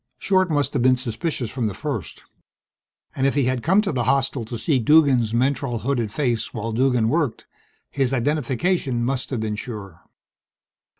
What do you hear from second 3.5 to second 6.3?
come to the hostel to see Duggan's mentrol hooded